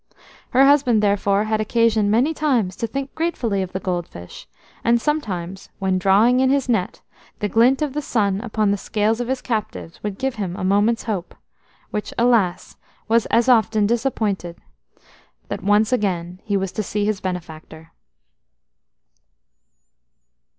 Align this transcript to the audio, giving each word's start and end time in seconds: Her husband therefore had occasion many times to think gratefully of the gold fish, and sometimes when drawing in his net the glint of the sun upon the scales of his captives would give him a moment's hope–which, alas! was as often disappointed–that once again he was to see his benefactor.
Her 0.49 0.65
husband 0.65 1.03
therefore 1.03 1.43
had 1.43 1.61
occasion 1.61 2.09
many 2.09 2.33
times 2.33 2.75
to 2.77 2.87
think 2.87 3.13
gratefully 3.13 3.61
of 3.61 3.71
the 3.71 3.79
gold 3.79 4.07
fish, 4.07 4.47
and 4.83 4.99
sometimes 4.99 5.69
when 5.77 5.99
drawing 5.99 6.39
in 6.39 6.49
his 6.49 6.67
net 6.67 7.01
the 7.37 7.47
glint 7.47 7.83
of 7.83 7.93
the 7.93 8.01
sun 8.01 8.41
upon 8.41 8.71
the 8.71 8.77
scales 8.81 9.21
of 9.21 9.27
his 9.27 9.43
captives 9.43 10.01
would 10.01 10.17
give 10.17 10.33
him 10.41 10.55
a 10.55 10.63
moment's 10.63 11.03
hope–which, 11.03 12.15
alas! 12.17 12.77
was 13.07 13.27
as 13.27 13.47
often 13.47 13.85
disappointed–that 13.85 14.55
once 15.61 15.93
again 15.93 16.41
he 16.45 16.57
was 16.57 16.71
to 16.71 16.81
see 16.81 17.05
his 17.05 17.21
benefactor. 17.21 17.91